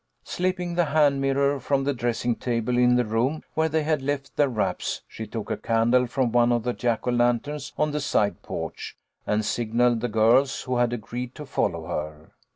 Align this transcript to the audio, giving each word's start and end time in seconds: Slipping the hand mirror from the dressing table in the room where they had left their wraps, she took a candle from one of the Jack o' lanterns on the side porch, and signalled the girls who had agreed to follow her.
Slipping 0.23 0.73
the 0.73 0.85
hand 0.85 1.21
mirror 1.21 1.59
from 1.59 1.83
the 1.83 1.93
dressing 1.93 2.35
table 2.35 2.75
in 2.75 2.95
the 2.95 3.05
room 3.05 3.43
where 3.53 3.69
they 3.69 3.83
had 3.83 4.01
left 4.01 4.35
their 4.35 4.49
wraps, 4.49 5.03
she 5.07 5.27
took 5.27 5.51
a 5.51 5.57
candle 5.57 6.07
from 6.07 6.31
one 6.31 6.51
of 6.51 6.63
the 6.63 6.73
Jack 6.73 7.05
o' 7.07 7.11
lanterns 7.11 7.71
on 7.77 7.91
the 7.91 7.99
side 8.01 8.41
porch, 8.41 8.97
and 9.27 9.45
signalled 9.45 10.01
the 10.01 10.09
girls 10.09 10.61
who 10.63 10.77
had 10.77 10.91
agreed 10.91 11.35
to 11.35 11.45
follow 11.45 11.85
her. 11.85 12.31